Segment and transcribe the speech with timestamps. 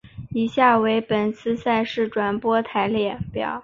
[0.31, 3.59] 以下为本次赛事转播台列表。